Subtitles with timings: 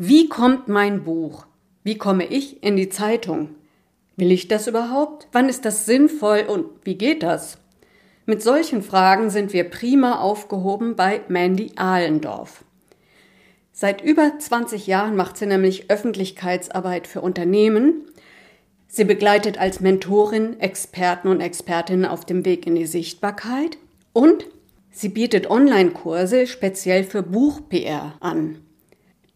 [0.00, 1.44] Wie kommt mein Buch?
[1.82, 3.56] Wie komme ich in die Zeitung?
[4.14, 5.26] Will ich das überhaupt?
[5.32, 7.58] Wann ist das sinnvoll und wie geht das?
[8.24, 12.64] Mit solchen Fragen sind wir prima aufgehoben bei Mandy Ahlendorf.
[13.72, 18.02] Seit über 20 Jahren macht sie nämlich Öffentlichkeitsarbeit für Unternehmen.
[18.86, 23.78] Sie begleitet als Mentorin Experten und Expertinnen auf dem Weg in die Sichtbarkeit
[24.12, 24.46] und
[24.92, 28.60] sie bietet Online-Kurse speziell für Buch-PR an.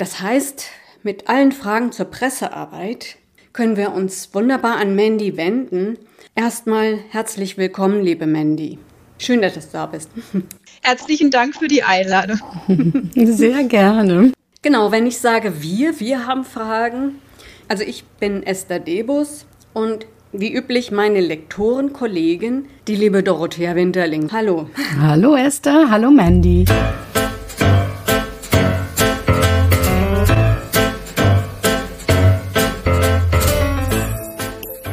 [0.03, 0.65] Das heißt,
[1.05, 3.19] mit allen Fragen zur Pressearbeit
[3.53, 5.97] können wir uns wunderbar an Mandy wenden.
[6.35, 8.81] Erstmal herzlich willkommen, liebe Mandy.
[9.19, 10.11] Schön, dass du da bist.
[10.83, 12.41] Herzlichen Dank für die Einladung.
[13.15, 14.33] Sehr gerne.
[14.61, 17.21] Genau, wenn ich sage wir, wir haben Fragen.
[17.69, 24.33] Also ich bin Esther Debus und wie üblich meine Lektorenkollegin, die liebe Dorothea Winterling.
[24.33, 24.69] Hallo.
[25.01, 26.65] Hallo Esther, hallo Mandy.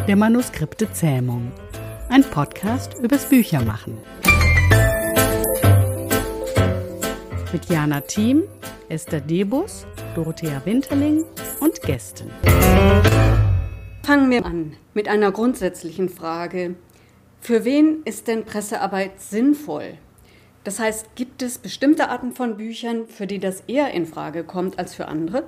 [0.09, 1.51] Der Manuskripte Zähmung.
[2.09, 3.95] Ein Podcast übers Büchermachen.
[7.53, 8.41] Mit Jana Thiem,
[8.87, 11.25] Esther Debus, Dorothea Winterling
[11.59, 12.31] und Gästen.
[14.01, 16.73] Fangen wir an mit einer grundsätzlichen Frage.
[17.39, 19.93] Für wen ist denn Pressearbeit sinnvoll?
[20.63, 24.79] Das heißt, gibt es bestimmte Arten von Büchern, für die das eher in Frage kommt
[24.79, 25.43] als für andere?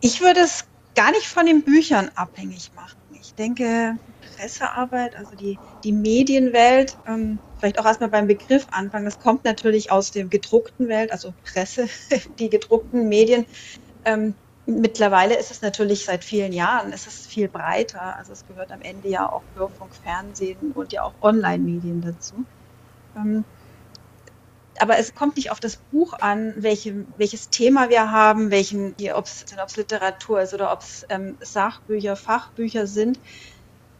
[0.00, 3.01] Ich würde es gar nicht von den Büchern abhängig machen.
[3.32, 9.06] Ich denke, Pressearbeit, also die, die Medienwelt, ähm, vielleicht auch erstmal beim Begriff anfangen.
[9.06, 11.88] Das kommt natürlich aus der gedruckten Welt, also Presse,
[12.38, 13.46] die gedruckten Medien.
[14.04, 18.16] Ähm, mittlerweile ist es natürlich seit vielen Jahren, es ist viel breiter.
[18.18, 22.46] Also es gehört am Ende ja auch Hörfunk, Fernsehen und ja auch Online-Medien dazu.
[23.16, 23.46] Ähm,
[24.82, 29.26] aber es kommt nicht auf das Buch an, welche, welches Thema wir haben, welchen, ob
[29.26, 33.20] es Literatur ist oder ob es ähm, Sachbücher, Fachbücher sind,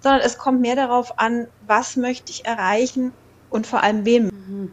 [0.00, 3.12] sondern es kommt mehr darauf an, was möchte ich erreichen
[3.48, 4.24] und vor allem wem.
[4.24, 4.72] Mhm.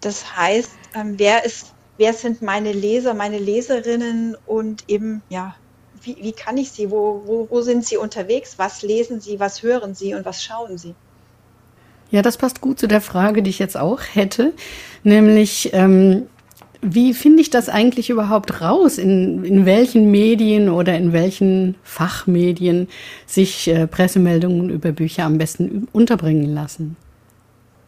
[0.00, 5.56] Das heißt, ähm, wer ist, wer sind meine Leser, meine Leserinnen und eben, ja,
[6.00, 9.64] wie, wie kann ich sie, wo, wo, wo sind sie unterwegs, was lesen sie, was
[9.64, 10.94] hören sie und was schauen sie?
[12.10, 14.52] Ja, das passt gut zu der Frage, die ich jetzt auch hätte,
[15.02, 16.26] nämlich ähm,
[16.86, 22.88] wie finde ich das eigentlich überhaupt raus, in, in welchen Medien oder in welchen Fachmedien
[23.26, 26.96] sich äh, Pressemeldungen über Bücher am besten unterbringen lassen?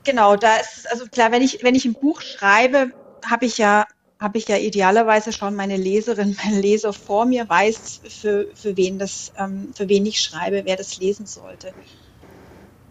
[0.04, 2.90] Genau, da ist es also klar, wenn ich, wenn ich ein Buch schreibe,
[3.24, 3.84] habe ich ja
[4.18, 8.98] habe ich ja idealerweise schon meine Leserin, mein Leser vor mir, weiß, für, für wen
[8.98, 11.74] das, ähm, für wen ich schreibe, wer das lesen sollte.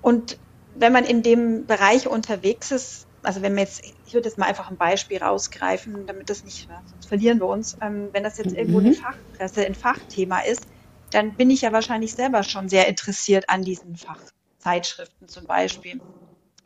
[0.04, 0.38] Und
[0.76, 4.46] wenn man in dem Bereich unterwegs ist, also wenn wir jetzt, ich würde jetzt mal
[4.46, 7.78] einfach ein Beispiel rausgreifen, damit das nicht, sonst verlieren wir uns.
[7.82, 8.58] Ähm, wenn das jetzt mhm.
[8.58, 10.68] irgendwo eine Fachpresse, ein Fachthema ist,
[11.12, 16.02] dann bin ich ja wahrscheinlich selber schon sehr interessiert an diesen Fachzeitschriften zum Beispiel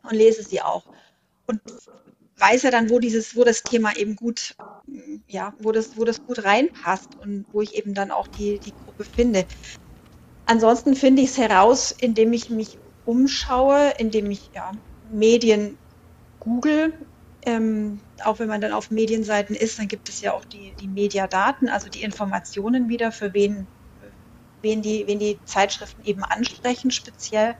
[0.02, 0.84] und lese sie auch.
[1.46, 1.60] Und
[2.36, 4.54] weiß ja dann, wo dieses, wo das Thema eben gut,
[5.28, 8.72] ja, wo das, wo das gut reinpasst und wo ich eben dann auch die, die
[8.72, 9.44] Gruppe finde.
[10.46, 14.72] Ansonsten finde ich es heraus, indem ich mich umschaue, indem ich ja,
[15.10, 15.76] Medien
[16.38, 16.92] google.
[17.42, 20.88] Ähm, auch wenn man dann auf Medienseiten ist, dann gibt es ja auch die, die
[20.88, 23.66] Mediadaten, also die Informationen wieder, für wen,
[24.60, 27.54] wen, die, wen die Zeitschriften eben ansprechen, speziell.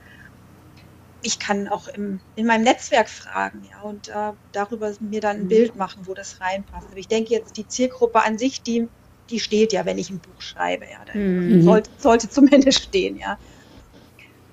[1.23, 5.43] Ich kann auch im, in meinem Netzwerk fragen ja, und äh, darüber mir dann ein
[5.43, 5.49] mhm.
[5.49, 6.87] Bild machen, wo das reinpasst.
[6.87, 8.87] Aber ich denke jetzt, die Zielgruppe an sich, die,
[9.29, 10.85] die steht ja, wenn ich ein Buch schreibe.
[10.85, 11.63] Ja, mhm.
[11.63, 13.39] sollte, sollte zumindest stehen, ja.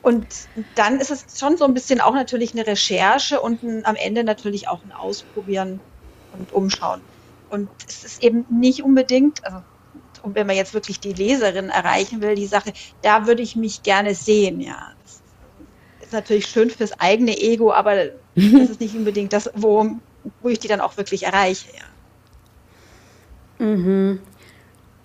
[0.02, 0.26] Und
[0.74, 4.24] dann ist es schon so ein bisschen auch natürlich eine Recherche und ein, am Ende
[4.24, 5.80] natürlich auch ein Ausprobieren
[6.32, 7.02] und Umschauen.
[7.48, 9.64] Und es ist eben nicht unbedingt, also
[10.22, 12.72] wenn man jetzt wirklich die Leserin erreichen will, die Sache,
[13.02, 14.94] da würde ich mich gerne sehen, ja.
[15.02, 15.22] Das
[16.00, 17.96] ist natürlich schön fürs eigene Ego, aber
[18.34, 19.86] das ist nicht unbedingt das, wo,
[20.40, 21.84] wo ich die dann auch wirklich erreiche, ja.
[23.66, 24.20] Mhm.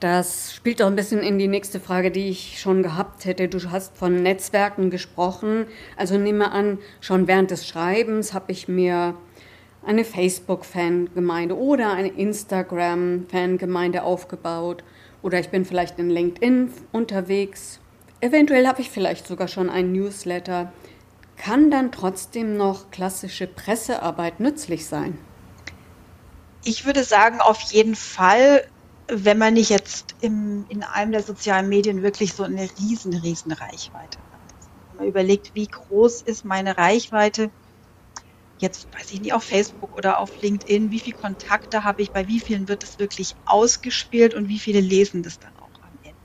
[0.03, 3.47] Das spielt auch ein bisschen in die nächste Frage, die ich schon gehabt hätte.
[3.47, 5.65] Du hast von Netzwerken gesprochen.
[5.95, 9.15] Also nehme an, schon während des Schreibens habe ich mir
[9.81, 14.83] eine Facebook-Fangemeinde oder eine Instagram-Fangemeinde aufgebaut.
[15.21, 17.79] Oder ich bin vielleicht in LinkedIn unterwegs.
[18.19, 20.73] Eventuell habe ich vielleicht sogar schon einen Newsletter.
[21.37, 25.17] Kann dann trotzdem noch klassische Pressearbeit nützlich sein?
[26.65, 28.65] Ich würde sagen, auf jeden Fall
[29.07, 33.51] wenn man nicht jetzt im, in einem der sozialen Medien wirklich so eine riesen, riesen
[33.51, 34.41] Reichweite hat.
[34.89, 37.51] Wenn man überlegt, wie groß ist meine Reichweite,
[38.57, 42.27] jetzt weiß ich nicht, auf Facebook oder auf LinkedIn, wie viele Kontakte habe ich, bei
[42.27, 46.23] wie vielen wird es wirklich ausgespielt und wie viele lesen das dann auch am Ende.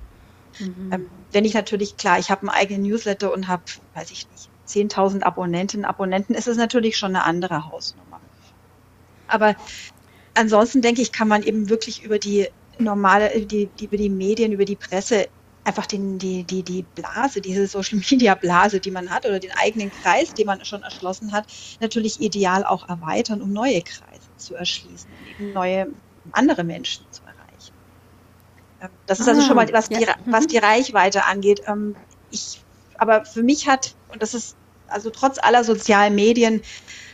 [0.59, 0.93] Mhm.
[0.93, 4.51] Ähm, wenn ich natürlich, klar, ich habe einen eigenen Newsletter und habe, weiß ich nicht,
[4.67, 8.21] 10.000 Abonnentinnen, Abonnenten, ist es natürlich schon eine andere Hausnummer.
[9.27, 9.57] Aber
[10.35, 12.49] ansonsten denke ich, kann man eben wirklich über die
[12.79, 15.29] normale, die, die, über die Medien, über die Presse
[15.65, 19.53] einfach den, die, die, die Blase, diese Social Media Blase, die man hat oder den
[19.53, 21.47] eigenen Kreis, den man schon erschlossen hat,
[21.81, 25.89] natürlich ideal auch erweitern, um neue Kreise zu erschließen, eben neue
[26.33, 27.75] andere Menschen zu erreichen.
[28.81, 31.63] Ähm, das ist also schon mal, was, ah, die, was die Reichweite angeht.
[31.67, 31.97] Ähm,
[32.31, 32.65] ich,
[32.97, 36.63] aber für mich hat, und das ist also trotz aller sozialen Medien,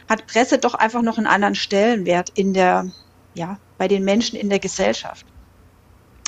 [0.08, 2.86] hat Presse doch einfach noch einen anderen Stellenwert in der,
[3.34, 5.26] ja, bei den Menschen in der Gesellschaft.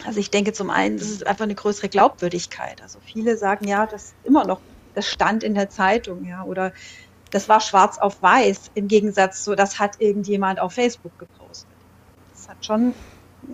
[0.06, 2.80] Also ich denke zum einen, das ist einfach eine größere Glaubwürdigkeit.
[2.80, 4.60] Also viele sagen ja, das ist immer noch,
[4.94, 6.72] das stand in der Zeitung, ja, oder
[7.30, 11.68] das war schwarz auf weiß, im Gegensatz zu, das hat irgendjemand auf Facebook gepostet.
[12.32, 12.94] Das hat schon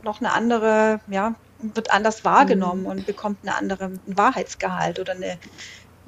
[0.02, 2.88] noch eine andere, ja, wird anders wahrgenommen mhm.
[2.88, 5.38] und bekommt eine andere Wahrheitsgehalt oder eine,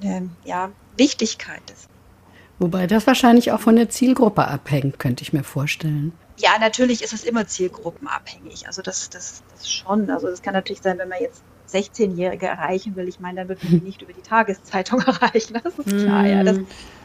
[0.02, 1.62] eine ja, Wichtigkeit.
[2.58, 6.12] Wobei das wahrscheinlich auch von der Zielgruppe abhängt, könnte ich mir vorstellen.
[6.38, 8.66] Ja, natürlich ist es immer zielgruppenabhängig.
[8.66, 10.10] Also das, das, das schon.
[10.10, 11.42] Also das kann natürlich sein, wenn man jetzt
[11.72, 13.08] 16-Jährige erreichen will.
[13.08, 15.58] Ich meine, dann wird man die nicht über die Tageszeitung erreichen.
[15.62, 16.42] Das ist klar, ja.
[16.42, 16.58] Das,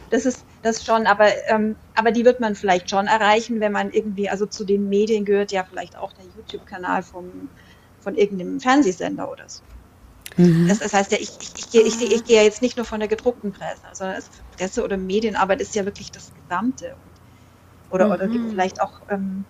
[0.10, 3.92] das ist das schon, aber, ähm, aber die wird man vielleicht schon erreichen, wenn man
[3.92, 7.50] irgendwie, also zu den Medien gehört ja vielleicht auch der YouTube-Kanal vom,
[8.00, 9.62] von irgendeinem Fernsehsender oder so.
[10.38, 10.68] Mhm.
[10.68, 12.86] Das, das, heißt ja, ich, ich, ich, gehe, ich, ich gehe ja jetzt nicht nur
[12.86, 16.96] von der gedruckten Presse, sondern also Presse oder Medienarbeit ist ja wirklich das Gesamte.
[17.92, 18.12] Oder, mhm.
[18.12, 19.46] oder vielleicht auch ähm,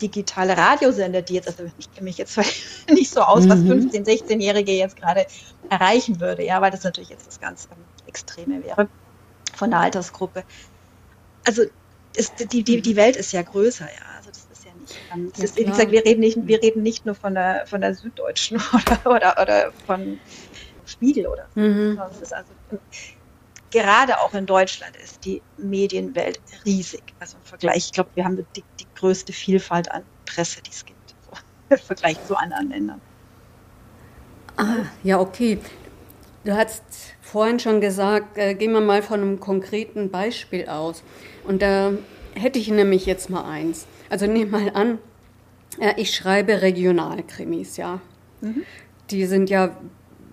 [0.00, 2.36] digitale Radiosender, die jetzt, also ich kenne mich jetzt
[2.90, 3.88] nicht so aus, was 15-, mhm.
[3.90, 5.26] 16-Jährige jetzt gerade
[5.70, 8.88] erreichen würde, ja, weil das natürlich jetzt das ganz ähm, Extreme wäre
[9.54, 10.44] von der Altersgruppe.
[11.46, 11.62] Also
[12.16, 14.16] ist, die, die, die Welt ist ja größer, ja.
[14.16, 16.82] Also das ist ja nicht, ähm, ja, ist, wie gesagt, wir reden nicht, wir reden
[16.82, 20.18] nicht nur von der von der Süddeutschen oder, oder, oder von
[20.86, 21.60] Spiegel oder so.
[21.60, 21.96] Mhm.
[21.96, 22.50] Das ist also
[23.70, 27.02] gerade auch in Deutschland ist die Medienwelt riesig.
[27.20, 30.84] Also im Vergleich, ich glaube, wir haben die, die größte Vielfalt an Presse, die es
[30.84, 31.38] gibt, so,
[31.74, 33.00] im Vergleich zu anderen Ländern.
[34.56, 35.58] Ah, ja, okay.
[36.44, 36.82] Du hast
[37.20, 41.02] vorhin schon gesagt, äh, gehen wir mal von einem konkreten Beispiel aus.
[41.44, 41.92] Und da
[42.34, 43.86] hätte ich nämlich jetzt mal eins.
[44.08, 44.98] Also nehmen mal an,
[45.78, 48.00] äh, ich schreibe Regionalkrimis, ja.
[48.40, 48.62] Mhm.
[49.10, 49.76] Die sind ja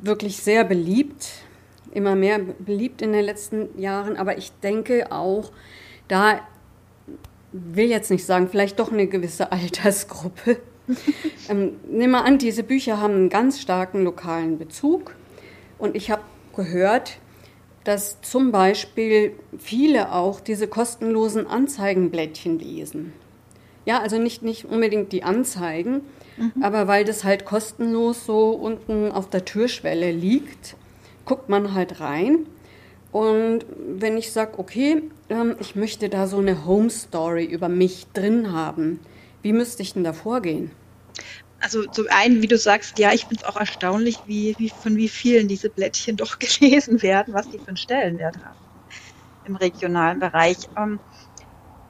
[0.01, 1.27] wirklich sehr beliebt
[1.95, 5.51] immer mehr beliebt in den letzten Jahren, aber ich denke auch,
[6.07, 6.41] da
[7.51, 10.57] will jetzt nicht sagen, vielleicht doch eine gewisse Altersgruppe.
[11.49, 15.15] ähm, nimm mal an, diese Bücher haben einen ganz starken lokalen Bezug
[15.77, 16.21] und ich habe
[16.55, 17.17] gehört,
[17.83, 23.13] dass zum Beispiel viele auch diese kostenlosen Anzeigenblättchen lesen.
[23.85, 26.01] Ja, also nicht, nicht unbedingt die Anzeigen,
[26.37, 26.63] mhm.
[26.63, 30.75] aber weil das halt kostenlos so unten auf der Türschwelle liegt
[31.25, 32.47] guckt man halt rein.
[33.11, 38.07] Und wenn ich sage, okay, ähm, ich möchte da so eine Home Story über mich
[38.13, 38.99] drin haben,
[39.41, 40.71] wie müsste ich denn da vorgehen?
[41.59, 44.97] Also zum einen, wie du sagst, ja, ich finde es auch erstaunlich, wie, wie, von
[44.97, 48.59] wie vielen diese Blättchen doch gelesen werden, was die für einen Stellenwert haben
[49.45, 50.57] im regionalen Bereich.
[50.77, 50.99] Ähm,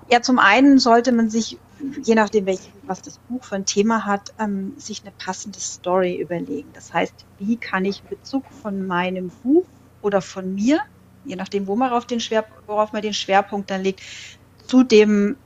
[0.10, 1.58] ja, zum einen sollte man sich
[2.04, 6.20] je nachdem, welch, was das Buch für ein Thema hat, ähm, sich eine passende Story
[6.20, 6.72] überlegen.
[6.74, 9.66] Das heißt, wie kann ich Bezug von meinem Buch
[10.02, 10.80] oder von mir,
[11.24, 12.20] je nachdem, wo man auf den
[12.68, 14.02] worauf man den Schwerpunkt dann legt,
[14.68, 15.38] zu dem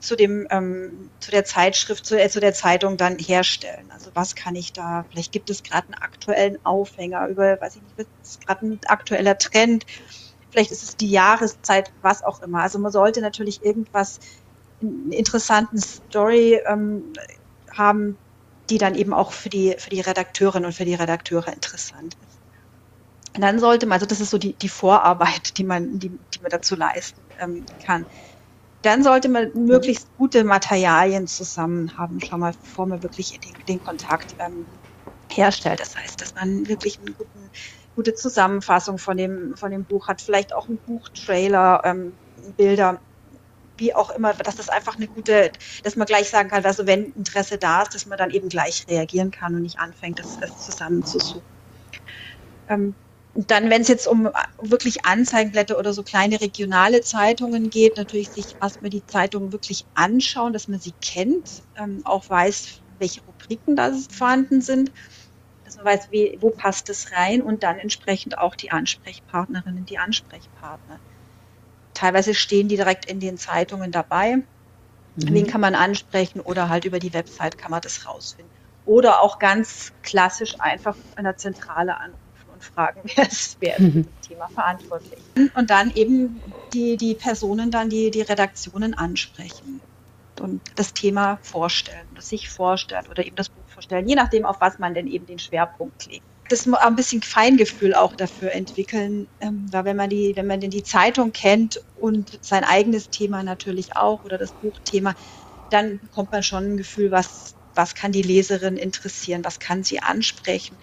[0.00, 3.90] zu dem ähm, zu der Zeitschrift zu, äh, zu der Zeitung dann herstellen.
[3.92, 5.04] Also was kann ich da?
[5.10, 9.38] Vielleicht gibt es gerade einen aktuellen Aufhänger über, weiß ich nicht, ist gerade ein aktueller
[9.38, 9.86] Trend.
[10.50, 12.62] Vielleicht ist es die Jahreszeit, was auch immer.
[12.62, 14.18] Also man sollte natürlich irgendwas
[14.80, 17.12] interessanten Story ähm,
[17.70, 18.18] haben,
[18.70, 22.40] die dann eben auch für die, für die Redakteurin und für die Redakteure interessant ist.
[23.34, 26.40] Und dann sollte man, also das ist so die, die Vorarbeit, die man, die, die
[26.40, 28.06] man dazu leisten ähm, kann.
[28.82, 33.80] Dann sollte man möglichst gute Materialien zusammen haben, schon mal, bevor man wirklich den, den
[33.80, 34.66] Kontakt ähm,
[35.30, 35.80] herstellt.
[35.80, 37.14] Das heißt, dass man wirklich eine
[37.94, 42.18] gute Zusammenfassung von dem, von dem Buch hat, vielleicht auch ein Buchtrailer, ähm,
[42.56, 43.02] Bilder,
[43.80, 45.50] wie auch immer, dass das einfach eine gute,
[45.82, 48.84] dass man gleich sagen kann, also wenn Interesse da ist, dass man dann eben gleich
[48.88, 51.58] reagieren kann und nicht anfängt, das, das zusammenzusuchen.
[52.68, 52.94] Ähm,
[53.34, 54.28] dann, wenn es jetzt um
[54.60, 60.52] wirklich Anzeigenblätter oder so kleine regionale Zeitungen geht, natürlich sich erstmal die Zeitungen wirklich anschauen,
[60.52, 64.92] dass man sie kennt, ähm, auch weiß, welche Rubriken da vorhanden sind,
[65.64, 69.98] dass man weiß, wie, wo passt es rein und dann entsprechend auch die Ansprechpartnerinnen, die
[69.98, 71.00] Ansprechpartner
[72.00, 74.36] teilweise stehen die direkt in den Zeitungen dabei.
[74.36, 74.44] Mhm.
[75.16, 78.54] Wen kann man ansprechen oder halt über die Website kann man das rausfinden.
[78.84, 83.94] Oder auch ganz klassisch einfach an der Zentrale anrufen und fragen, wer ist, wer ist
[83.94, 84.04] mhm.
[84.04, 85.22] das Thema verantwortlich.
[85.54, 86.42] Und dann eben
[86.72, 89.82] die, die Personen dann, die, die Redaktionen ansprechen
[90.40, 94.56] und das Thema vorstellen, das sich vorstellen oder eben das Buch vorstellen, je nachdem, auf
[94.62, 96.29] was man denn eben den Schwerpunkt legt.
[96.50, 100.70] Das ein bisschen Feingefühl auch dafür entwickeln, ähm, weil wenn man die, wenn man denn
[100.70, 105.14] die Zeitung kennt und sein eigenes Thema natürlich auch oder das Buchthema,
[105.70, 110.00] dann bekommt man schon ein Gefühl, was, was kann die Leserin interessieren, was kann sie
[110.00, 110.78] ansprechen.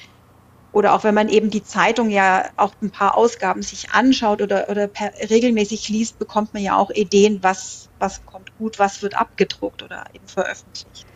[0.71, 4.69] Oder auch wenn man eben die Zeitung ja auch ein paar Ausgaben sich anschaut oder,
[4.69, 9.15] oder per, regelmäßig liest, bekommt man ja auch Ideen, was, was kommt gut, was wird
[9.15, 11.07] abgedruckt oder eben veröffentlicht.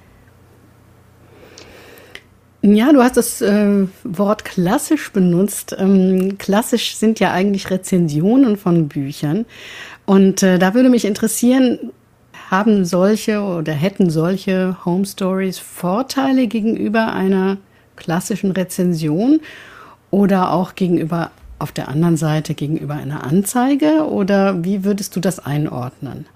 [2.64, 5.76] Ja, du hast das äh, Wort klassisch benutzt.
[5.80, 9.46] Ähm, klassisch sind ja eigentlich Rezensionen von Büchern.
[10.06, 11.92] Und äh, da würde mich interessieren,
[12.52, 17.58] haben solche oder hätten solche Home Stories Vorteile gegenüber einer
[17.96, 19.40] klassischen Rezension
[20.12, 25.40] oder auch gegenüber auf der anderen Seite gegenüber einer Anzeige oder wie würdest du das
[25.40, 26.28] einordnen?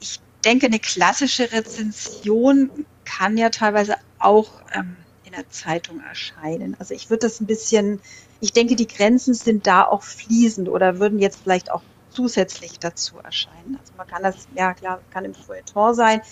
[0.00, 2.70] Ich denke, eine klassische Rezension
[3.04, 4.96] kann ja teilweise auch ähm,
[5.36, 6.76] der Zeitung erscheinen.
[6.78, 8.00] Also ich würde das ein bisschen,
[8.40, 13.18] ich denke, die Grenzen sind da auch fließend oder würden jetzt vielleicht auch zusätzlich dazu
[13.22, 13.78] erscheinen.
[13.80, 16.22] Also man kann das, ja klar, kann im Feuilleton sein.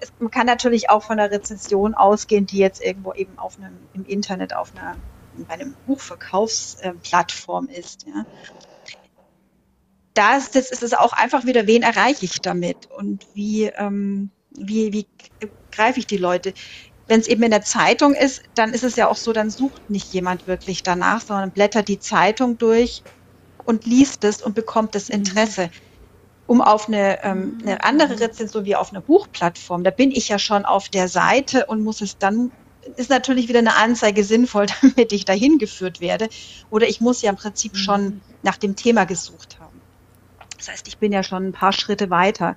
[0.00, 3.78] Es, man kann natürlich auch von einer Rezension ausgehen, die jetzt irgendwo eben auf einem,
[3.94, 4.96] im Internet auf einer,
[5.46, 8.06] bei einem Buchverkaufsplattform ist.
[8.06, 8.26] Ja.
[10.14, 14.92] Da ist, ist es auch einfach wieder, wen erreiche ich damit und wie, ähm, wie,
[14.92, 15.06] wie
[15.70, 16.52] greife ich die Leute?
[17.12, 19.90] Wenn es eben in der Zeitung ist, dann ist es ja auch so, dann sucht
[19.90, 23.02] nicht jemand wirklich danach, sondern blättert die Zeitung durch
[23.66, 25.68] und liest es und bekommt das Interesse.
[26.46, 30.38] Um auf eine, ähm, eine andere Rezension wie auf einer Buchplattform, da bin ich ja
[30.38, 32.50] schon auf der Seite und muss es dann,
[32.96, 36.30] ist natürlich wieder eine Anzeige sinnvoll, damit ich dahin geführt werde.
[36.70, 39.82] Oder ich muss ja im Prinzip schon nach dem Thema gesucht haben.
[40.56, 42.56] Das heißt, ich bin ja schon ein paar Schritte weiter.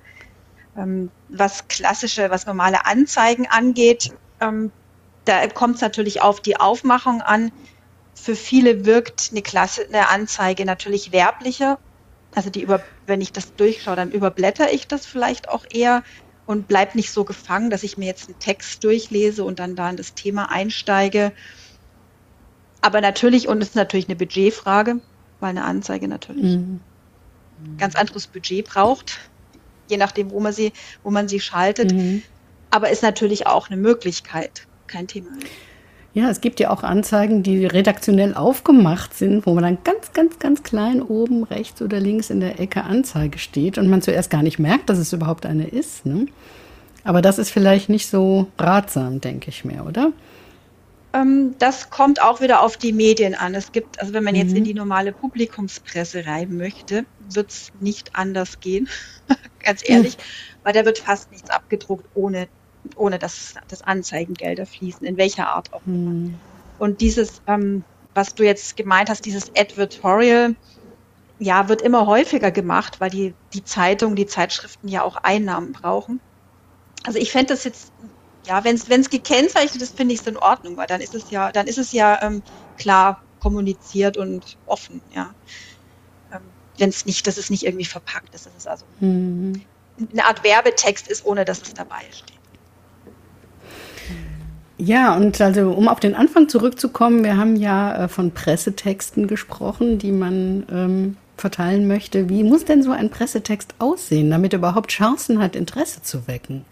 [0.78, 4.72] Ähm, was klassische, was normale Anzeigen angeht, ähm,
[5.26, 7.52] da kommt es natürlich auf die Aufmachung an.
[8.14, 11.80] Für viele wirkt eine Klasse, eine Anzeige natürlich werblicher.
[12.34, 16.04] Also die über, wenn ich das durchschaue, dann überblätter ich das vielleicht auch eher
[16.46, 19.90] und bleib nicht so gefangen, dass ich mir jetzt einen Text durchlese und dann da
[19.90, 21.32] in das Thema einsteige.
[22.82, 25.02] Aber natürlich, und es ist natürlich eine Budgetfrage,
[25.40, 26.82] weil eine Anzeige natürlich mhm.
[27.78, 29.18] ganz anderes Budget braucht,
[29.90, 30.72] je nachdem, wo man sie,
[31.04, 31.94] wo man sie schaltet.
[31.94, 32.22] Mhm
[32.76, 35.30] aber ist natürlich auch eine Möglichkeit, kein Thema.
[36.14, 40.40] Ja, es gibt ja auch Anzeigen, die redaktionell aufgemacht sind, wo man dann ganz, ganz,
[40.40, 44.44] ganz klein oben rechts oder links in der Ecke Anzeige steht und man zuerst gar
[44.44, 46.06] nicht merkt, dass es überhaupt eine ist.
[46.06, 46.28] Ne?
[47.06, 50.12] Aber das ist vielleicht nicht so ratsam, denke ich mir, oder?
[51.14, 53.56] Ähm, das kommt auch wieder auf die Medien an.
[53.56, 54.42] Es gibt, also wenn man mhm.
[54.42, 58.90] jetzt in die normale Publikumspresse rein möchte, wird es nicht anders gehen,
[59.64, 60.22] ganz ehrlich, mhm.
[60.64, 62.48] weil da wird fast nichts abgedruckt, ohne
[62.96, 66.12] ohne dass, dass Anzeigengelder fließen, in welcher Art auch immer.
[66.12, 66.40] Hm.
[66.78, 70.56] Und dieses, ähm, was du jetzt gemeint hast, dieses Advertorial,
[71.40, 76.20] ja, wird immer häufiger gemacht, weil die, die Zeitungen, die Zeitschriften ja auch Einnahmen brauchen.
[77.04, 77.92] Also ich fände das jetzt,
[78.46, 81.52] ja, wenn es gekennzeichnet ist, finde ich es in Ordnung, weil dann ist es ja,
[81.52, 82.42] dann ist es ja ähm,
[82.78, 85.34] klar kommuniziert und offen, ja.
[86.32, 86.42] Ähm,
[86.78, 89.62] wenn es nicht, dass es nicht irgendwie verpackt ist, dass es also mhm.
[90.12, 92.35] eine Art Werbetext ist, ohne dass es dabei steht.
[94.78, 100.00] Ja, und also um auf den Anfang zurückzukommen, wir haben ja äh, von Pressetexten gesprochen,
[100.00, 102.30] die man ähm, verteilen möchte.
[102.30, 106.66] Wie muss denn so ein Pressetext aussehen, damit er überhaupt Chancen hat, Interesse zu wecken?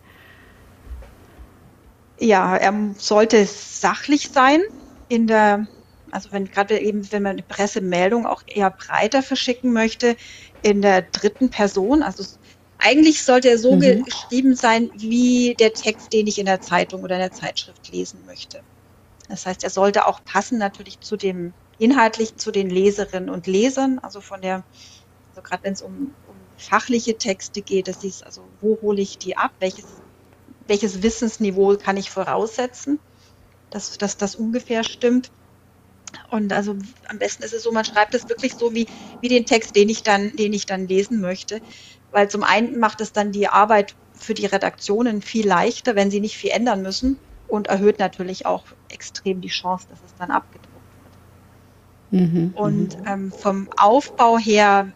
[2.19, 4.61] Ja, er sollte sachlich sein
[5.07, 5.67] in der,
[6.11, 10.15] also wenn gerade eben, wenn man eine Pressemeldung auch eher breiter verschicken möchte,
[10.61, 12.23] in der dritten Person, also
[12.79, 14.03] eigentlich sollte er so mhm.
[14.03, 18.19] geschrieben sein wie der Text, den ich in der Zeitung oder in der Zeitschrift lesen
[18.25, 18.61] möchte.
[19.29, 23.99] Das heißt, er sollte auch passen natürlich zu dem inhaltlich zu den Leserinnen und Lesern,
[23.99, 24.63] also von der,
[25.29, 29.17] also gerade wenn es um, um fachliche Texte geht, das ist also, wo hole ich
[29.17, 29.85] die ab, welches,
[30.67, 32.99] welches Wissensniveau kann ich voraussetzen,
[33.69, 35.31] dass, dass das ungefähr stimmt.
[36.29, 36.77] Und also
[37.07, 38.85] am besten ist es so, man schreibt es wirklich so wie,
[39.21, 41.59] wie den Text, den ich dann, den ich dann lesen möchte
[42.13, 46.19] weil zum einen macht es dann die Arbeit für die Redaktionen viel leichter, wenn sie
[46.21, 50.69] nicht viel ändern müssen und erhöht natürlich auch extrem die Chance, dass es dann abgedruckt
[52.11, 52.21] wird.
[52.21, 53.07] Mhm, und mhm.
[53.07, 54.91] ähm, vom Aufbau her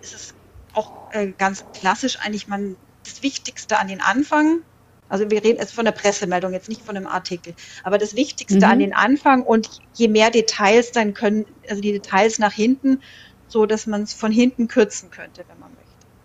[0.00, 0.34] ist es
[0.72, 4.60] auch äh, ganz klassisch eigentlich man das Wichtigste an den Anfang.
[5.08, 7.54] Also wir reden jetzt von der Pressemeldung, jetzt nicht von einem Artikel.
[7.82, 8.72] Aber das Wichtigste mhm.
[8.72, 13.02] an den Anfang und je mehr Details dann können, also die Details nach hinten,
[13.48, 15.69] so dass man es von hinten kürzen könnte, wenn man.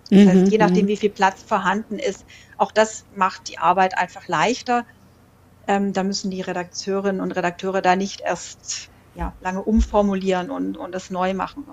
[0.09, 0.29] Das mhm.
[0.29, 0.89] heißt, je nachdem, mhm.
[0.89, 2.25] wie viel Platz vorhanden ist,
[2.57, 4.85] auch das macht die Arbeit einfach leichter.
[5.67, 10.91] Ähm, da müssen die Redakteurinnen und Redakteure da nicht erst ja, lange umformulieren und, und
[10.91, 11.65] das neu machen.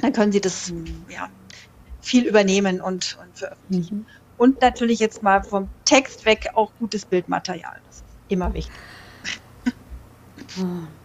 [0.00, 1.04] Dann können sie das mhm.
[1.08, 1.28] ja,
[2.00, 3.98] viel übernehmen und, und veröffentlichen.
[3.98, 4.06] Mhm.
[4.36, 7.80] Und natürlich jetzt mal vom Text weg auch gutes Bildmaterial.
[7.86, 8.72] Das ist immer wichtig.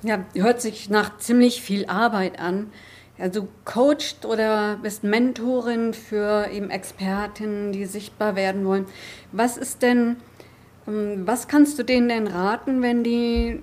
[0.03, 2.71] Ja, hört sich nach ziemlich viel Arbeit an.
[3.23, 8.85] Also coacht oder bist Mentorin für eben Expertinnen, die sichtbar werden wollen.
[9.31, 10.17] Was ist denn,
[10.89, 13.61] ähm, was kannst du denen denn raten, wenn die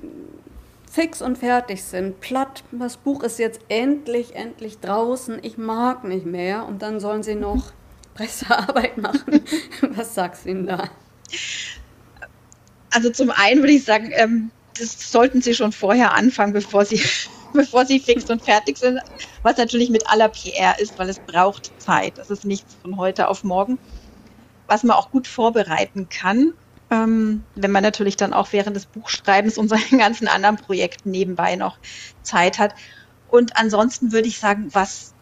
[0.90, 6.24] fix und fertig sind, platt, das Buch ist jetzt endlich, endlich draußen, ich mag nicht
[6.24, 7.70] mehr und dann sollen sie noch
[8.14, 9.42] Pressearbeit machen.
[9.90, 10.88] Was sagst du ihnen da?
[12.92, 17.02] Also zum einen würde ich sagen, ähm, das sollten sie schon vorher anfangen, bevor sie,
[17.54, 19.00] bevor sie fix und fertig sind,
[19.42, 22.18] was natürlich mit aller PR ist, weil es braucht Zeit.
[22.18, 23.78] Das ist nichts von heute auf morgen.
[24.66, 26.52] Was man auch gut vorbereiten kann,
[26.90, 31.56] ähm, wenn man natürlich dann auch während des Buchschreibens und seinen ganzen anderen Projekten nebenbei
[31.56, 31.78] noch
[32.22, 32.74] Zeit hat.
[33.28, 35.14] Und ansonsten würde ich sagen, was,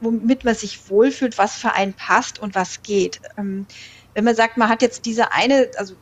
[0.00, 3.20] womit man sich wohlfühlt, was für einen passt und was geht.
[3.36, 3.66] Ähm,
[4.14, 5.94] wenn man sagt, man hat jetzt diese eine, also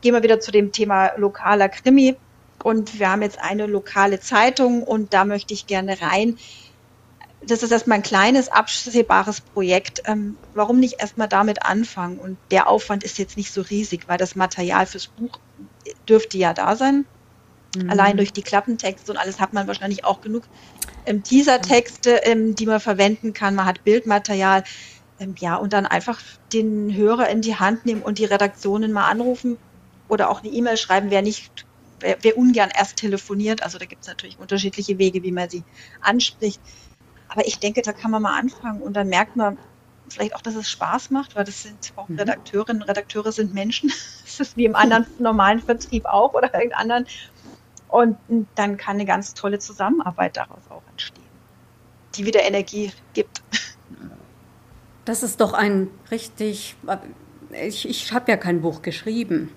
[0.00, 2.16] gehen wir wieder zu dem Thema lokaler Krimi
[2.62, 6.38] und wir haben jetzt eine lokale Zeitung und da möchte ich gerne rein
[7.46, 10.02] das ist erstmal ein kleines, absehbares Projekt.
[10.04, 12.18] Ähm, warum nicht erstmal damit anfangen?
[12.18, 15.38] Und der Aufwand ist jetzt nicht so riesig, weil das Material fürs Buch
[16.08, 17.06] dürfte ja da sein.
[17.76, 17.90] Mhm.
[17.90, 20.44] Allein durch die Klappentexte und alles hat man wahrscheinlich auch genug
[21.06, 23.54] ähm, Teasertexte, ähm, die man verwenden kann.
[23.54, 24.64] Man hat Bildmaterial.
[25.18, 26.20] Ähm, ja, und dann einfach
[26.52, 29.56] den Hörer in die Hand nehmen und die Redaktionen mal anrufen
[30.08, 31.64] oder auch eine E-Mail schreiben, wer nicht,
[32.00, 33.62] wer, wer ungern erst telefoniert.
[33.62, 35.62] Also da gibt es natürlich unterschiedliche Wege, wie man sie
[36.00, 36.60] anspricht
[37.30, 39.56] aber ich denke, da kann man mal anfangen und dann merkt man
[40.08, 42.18] vielleicht auch, dass es Spaß macht, weil das sind auch mhm.
[42.18, 43.92] Redakteurinnen, Redakteure sind Menschen.
[44.30, 47.06] Das ist wie im anderen normalen Vertrieb auch oder irgendeinem anderen.
[47.88, 48.16] Und
[48.54, 51.24] dann kann eine ganz tolle Zusammenarbeit daraus auch entstehen,
[52.14, 53.42] die wieder Energie gibt.
[55.04, 56.76] Das ist doch ein richtig,
[57.50, 59.52] ich, ich habe ja kein Buch geschrieben,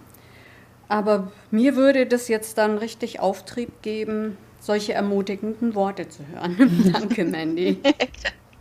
[0.88, 6.91] aber mir würde das jetzt dann richtig Auftrieb geben, solche ermutigenden Worte zu hören.
[6.93, 7.80] danke, Mandy.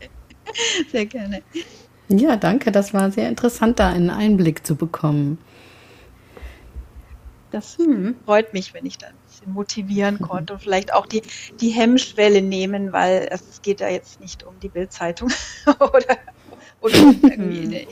[0.91, 1.43] sehr gerne.
[2.09, 2.73] Ja, danke.
[2.73, 5.39] Das war sehr interessant, da einen Einblick zu bekommen.
[7.53, 8.17] Das hm.
[8.25, 11.23] freut mich, wenn ich da ein bisschen motivieren konnte und vielleicht auch die,
[11.61, 15.31] die Hemmschwelle nehmen, weil es geht da jetzt nicht um die Bildzeitung
[15.79, 16.17] oder,
[16.81, 17.87] oder irgendwie in eine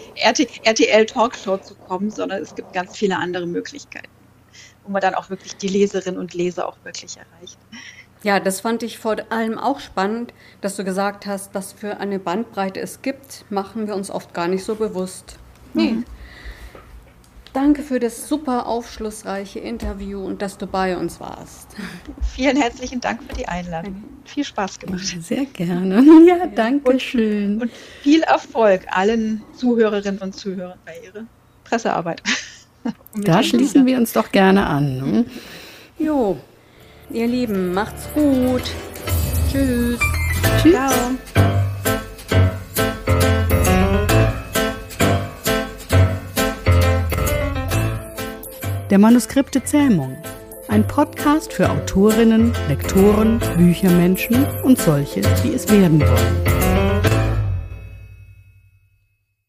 [0.65, 4.09] RTL Talkshow zu kommen, sondern es gibt ganz viele andere Möglichkeiten,
[4.91, 7.57] wo man dann auch wirklich die Leserinnen und Leser auch wirklich erreicht.
[8.25, 12.19] Ja, das fand ich vor allem auch spannend, dass du gesagt hast, was für eine
[12.19, 15.39] Bandbreite es gibt, machen wir uns oft gar nicht so bewusst.
[15.75, 15.93] Nee.
[15.93, 16.05] Mhm.
[17.53, 21.69] Danke für das super aufschlussreiche Interview und dass du bei uns warst.
[22.35, 24.03] Vielen herzlichen Dank für die Einladung.
[24.25, 25.17] Viel Spaß gemacht.
[25.21, 26.05] Sehr gerne.
[26.27, 27.63] Ja, danke und, schön.
[27.63, 27.71] Und
[28.03, 31.27] viel Erfolg allen Zuhörerinnen und Zuhörern bei ihrer
[31.65, 32.23] Pressearbeit.
[33.15, 34.97] Da schließen wir uns doch gerne an.
[34.99, 35.25] Ne?
[35.99, 36.37] Jo,
[37.13, 38.63] Ihr Lieben, macht's gut.
[39.51, 39.99] Tschüss.
[40.63, 40.73] Tschüss.
[40.73, 40.91] Ciao.
[48.91, 50.17] Der Manuskripte Zähmung.
[50.69, 56.70] Ein Podcast für Autorinnen, Lektoren, Büchermenschen und solche, die es werden wollen.